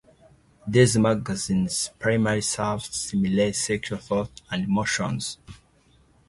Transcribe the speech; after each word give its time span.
These 0.67 0.97
magazines 0.97 1.91
primarily 1.99 2.41
serve 2.41 2.85
to 2.85 2.91
stimulate 2.91 3.55
sexual 3.55 3.99
thoughts 3.99 4.41
and 4.49 4.63
emotions. 4.63 5.37